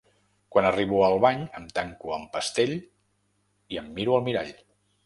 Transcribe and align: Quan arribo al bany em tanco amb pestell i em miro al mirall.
Quan 0.55 0.67
arribo 0.69 1.03
al 1.07 1.17
bany 1.27 1.43
em 1.59 1.69
tanco 1.81 2.17
amb 2.17 2.35
pestell 2.39 2.75
i 2.81 3.83
em 3.85 3.97
miro 4.01 4.19
al 4.19 4.29
mirall. 4.31 4.57